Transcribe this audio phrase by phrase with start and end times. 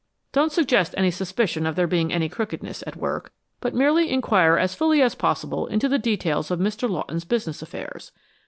[0.31, 4.73] Don't suggest any suspicion of there being any crookedness at work, but merely inquire as
[4.73, 6.89] fully as possible into the details of Mr.
[6.89, 8.11] Lawton's business affairs.